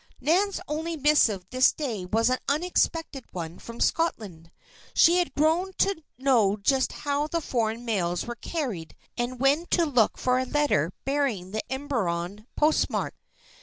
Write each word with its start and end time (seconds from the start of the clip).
Nan's 0.19 0.59
only 0.67 0.97
missive 0.97 1.45
this 1.51 1.71
day 1.73 2.05
was 2.07 2.31
an 2.31 2.39
unexpected 2.49 3.23
one 3.33 3.59
from 3.59 3.79
Scotland. 3.79 4.49
She 4.95 5.17
had 5.17 5.35
grown 5.35 5.73
to 5.73 6.01
know 6.17 6.57
just 6.57 6.91
how 6.91 7.27
the 7.27 7.39
foreign 7.39 7.85
mails 7.85 8.25
were 8.25 8.33
carried 8.33 8.95
and 9.15 9.39
when 9.39 9.67
to 9.67 9.85
look 9.85 10.17
for 10.17 10.39
a 10.39 10.45
letter 10.45 10.91
bearing 11.05 11.51
the 11.51 11.61
Emberon 11.71 12.47
postmark. 12.55 13.13